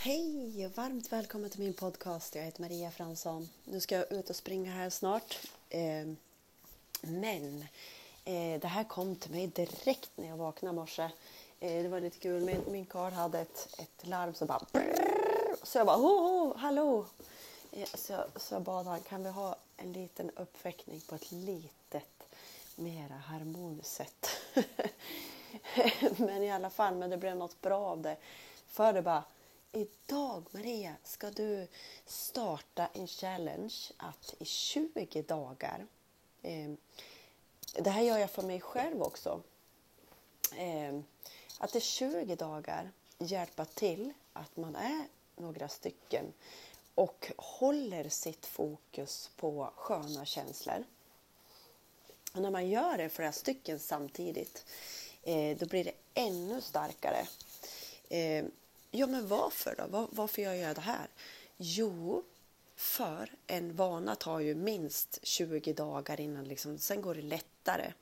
[0.00, 2.34] Hej och varmt välkommen till min podcast.
[2.34, 3.48] Jag heter Maria Fransson.
[3.64, 5.38] Nu ska jag ut och springa här snart.
[5.70, 6.16] Ehm,
[7.00, 7.64] men
[8.24, 11.02] eh, det här kom till mig direkt när jag vaknade i morse.
[11.60, 12.44] Eh, det var lite kul.
[12.44, 16.56] Min, min karl hade ett, ett larm som bara brrr, Så jag bara ho, ho
[16.56, 17.06] hallå!
[17.72, 21.32] Eh, så, jag, så jag bad han, kan vi ha en liten uppväckning på ett
[21.32, 22.34] litet,
[22.76, 24.28] mera harmoniskt sätt?
[26.18, 28.16] men i alla fall, men det blev något bra av det.
[28.66, 29.24] För det bara
[29.72, 31.66] Idag Maria ska du
[32.06, 35.86] starta en challenge att i 20 dagar
[36.42, 36.70] eh,
[37.72, 39.42] Det här gör jag för mig själv också.
[40.56, 41.00] Eh,
[41.58, 46.32] att i 20 dagar hjälpa till att man är några stycken
[46.94, 50.84] och håller sitt fokus på sköna känslor.
[52.34, 54.64] Och när man gör det flera stycken samtidigt
[55.22, 57.26] eh, då blir det ännu starkare.
[58.08, 58.50] Ehm,
[58.90, 59.86] Ja, men varför då?
[59.86, 61.08] Var, varför gör jag det här?
[61.56, 62.24] Jo,
[62.76, 67.92] för en vana tar ju minst 20 dagar innan liksom, sen går det lättare.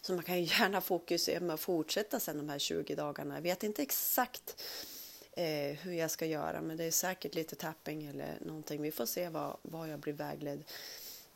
[0.00, 3.34] Så man kan ju gärna fokusera med att fortsätta sen de här 20 dagarna.
[3.34, 4.62] Jag vet inte exakt
[5.32, 8.82] eh, hur jag ska göra, men det är säkert lite tapping eller någonting.
[8.82, 10.64] Vi får se vad, vad jag blir vägledd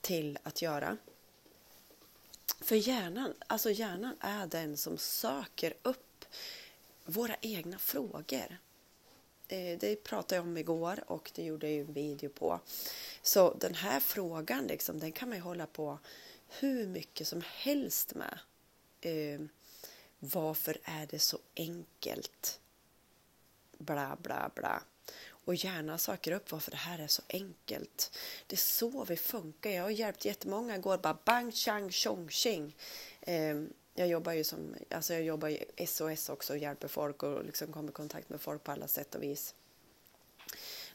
[0.00, 0.96] till att göra.
[2.60, 6.24] För hjärnan, alltså hjärnan är den som söker upp
[7.04, 8.58] våra egna frågor.
[9.48, 12.60] Eh, det pratade jag om igår och det gjorde jag en video på.
[13.22, 15.98] Så den här frågan liksom, den kan man ju hålla på
[16.48, 18.38] hur mycket som helst med.
[19.00, 19.40] Eh,
[20.18, 22.60] varför är det så enkelt?
[23.78, 24.82] Bla, bla, bla.
[25.44, 28.18] Och gärna söker upp varför det här är så enkelt.
[28.46, 29.70] Det är så vi funkar.
[29.70, 30.98] Jag har hjälpt jättemånga igår.
[30.98, 32.76] Bara bang, chang, tjong, tjing.
[33.20, 33.62] Eh,
[33.94, 37.72] jag jobbar ju som, alltså jag jobbar i SOS också och hjälper folk och liksom
[37.72, 39.54] kommer i kontakt med folk på alla sätt och vis.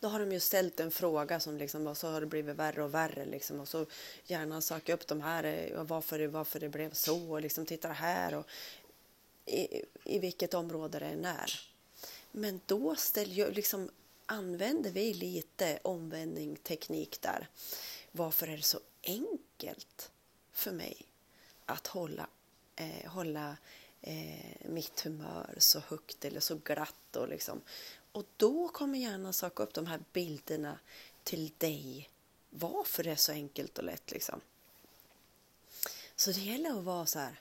[0.00, 2.82] Då har de ju ställt en fråga som liksom, och så har det blivit värre
[2.82, 3.86] och värre liksom, och så
[4.24, 7.88] gärna söka upp de här, eh, och varför, varför det blev så och liksom titta
[7.88, 8.46] här och
[9.46, 11.60] i, i vilket område det än är.
[12.32, 13.90] Men då ställer, liksom,
[14.26, 17.48] använder vi lite omvändning teknik där.
[18.12, 20.10] Varför är det så enkelt
[20.52, 20.96] för mig
[21.66, 22.26] att hålla
[22.76, 23.56] eh, hålla
[24.00, 27.16] eh, mitt humör så högt eller så glatt.
[27.16, 27.60] Och, liksom.
[28.12, 30.78] och då kommer hjärnan söka upp de här bilderna
[31.22, 32.10] till dig.
[32.50, 34.10] Varför det är så enkelt och lätt.
[34.10, 34.40] Liksom.
[36.16, 37.40] Så det gäller att vara så här.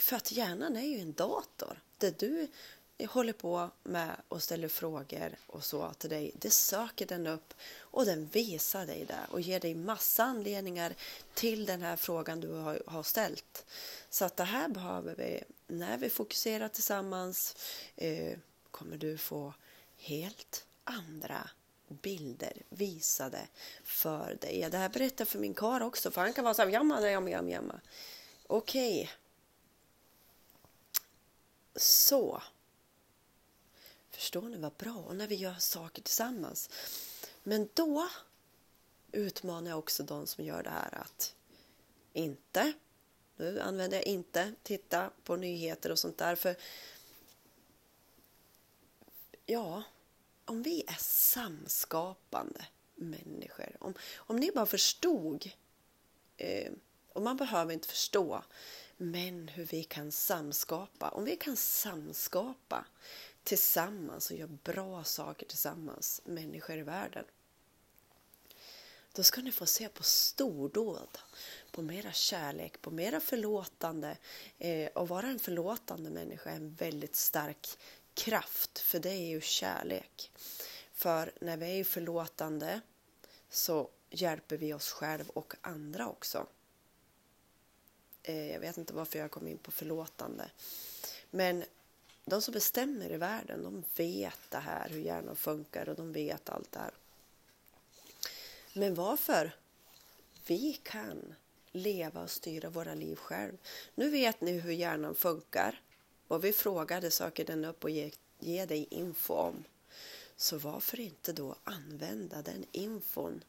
[0.00, 1.82] För att hjärnan är ju en dator.
[1.98, 2.48] Det du
[2.96, 6.32] jag håller på med och ställer frågor och så till dig.
[6.34, 10.94] Det söker den upp och den visar dig det och ger dig massa anledningar
[11.34, 12.48] till den här frågan du
[12.86, 13.64] har, ställt.
[14.10, 17.56] Så att det här behöver vi, när vi fokuserar tillsammans
[17.96, 18.38] eh,
[18.70, 19.54] kommer du få
[19.96, 21.50] helt andra
[21.88, 23.48] bilder visade
[23.84, 24.68] för dig.
[24.70, 27.30] Det här berättar för min kar också, för han kan vara så här, jamma, jamma,
[27.30, 27.80] jamma, jamma.
[28.46, 29.02] Okej.
[29.02, 29.08] Okay.
[31.76, 32.42] Så.
[34.34, 34.94] Förstår ni vad bra?
[34.94, 36.70] Och när vi gör saker tillsammans.
[37.42, 38.08] Men då
[39.12, 41.34] utmanar jag också de som gör det här att
[42.12, 42.72] inte,
[43.36, 46.36] nu använder jag inte, titta på nyheter och sånt där.
[46.36, 46.56] För
[49.46, 49.82] ja,
[50.44, 55.50] om vi är samskapande människor, om, om ni bara förstod,
[56.36, 56.72] eh,
[57.12, 58.44] och man behöver inte förstå,
[58.96, 61.08] men hur vi kan samskapa.
[61.08, 62.84] Om vi kan samskapa
[63.44, 67.24] tillsammans och gör bra saker tillsammans, människor i världen.
[69.12, 71.18] Då ska ni få se på stordåd,
[71.70, 74.16] på mera kärlek, på mera förlåtande.
[74.58, 77.78] Eh, och vara en förlåtande människa är en väldigt stark
[78.14, 80.32] kraft, för det är ju kärlek.
[80.92, 82.80] För när vi är förlåtande
[83.50, 86.46] så hjälper vi oss själv och andra också.
[88.22, 90.50] Eh, jag vet inte varför jag kom in på förlåtande.
[91.30, 91.64] Men
[92.24, 96.48] de som bestämmer i världen, de vet det här, hur hjärnan funkar och de vet
[96.48, 96.94] allt det här.
[98.72, 99.56] Men varför?
[100.46, 101.34] Vi kan
[101.72, 103.58] leva och styra våra liv själv.
[103.94, 105.80] Nu vet ni hur hjärnan funkar.
[106.28, 109.64] Och vi frågade söker den upp och ge, ge dig info om.
[110.36, 113.44] Så varför inte då använda den infon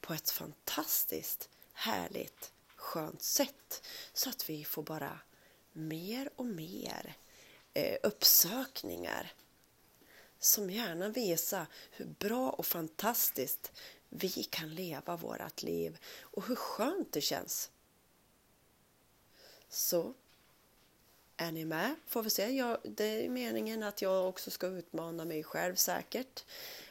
[0.00, 5.20] på ett fantastiskt, härligt, skönt sätt så att vi får bara
[5.72, 7.16] mer och mer
[7.76, 9.32] Eh, uppsökningar
[10.38, 13.72] som gärna visar hur bra och fantastiskt
[14.08, 17.70] vi kan leva vårt liv och hur skönt det känns.
[19.68, 20.14] Så
[21.36, 21.94] är ni med?
[22.06, 22.50] Får vi se.
[22.50, 26.44] Jag, det är meningen att jag också ska utmana mig själv säkert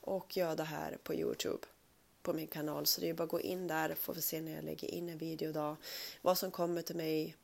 [0.00, 1.66] och göra det här på Youtube
[2.22, 2.86] på min kanal.
[2.86, 5.08] Så det är bara att gå in där får vi se när jag lägger in
[5.08, 5.76] en video idag.
[6.22, 7.36] vad som kommer till mig.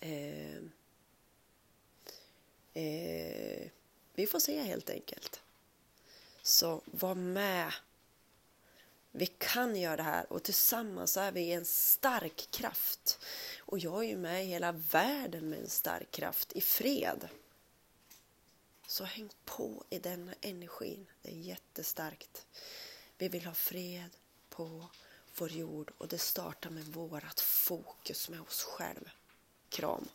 [0.00, 0.62] Eh,
[2.76, 3.68] eh,
[4.14, 5.40] vi får se helt enkelt.
[6.42, 7.72] Så var med.
[9.10, 13.18] Vi kan göra det här och tillsammans är vi en stark kraft.
[13.58, 17.28] Och jag är ju med i hela världen med en stark kraft i fred.
[18.86, 21.06] Så häng på i denna energin.
[21.22, 22.46] Det är jättestarkt.
[23.18, 24.10] Vi vill ha fred
[24.48, 24.86] på
[25.38, 29.10] vår jord och det startar med vårat fokus med oss själva.
[29.68, 30.08] Kram!